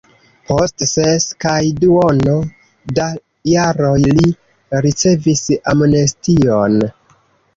Post 0.51 0.83
ses 0.91 1.25
kaj 1.43 1.57
duono 1.81 2.31
da 2.99 3.05
jaroj 3.51 3.99
li 4.19 4.25
ricevis 4.87 5.43
amnestion. 5.75 6.81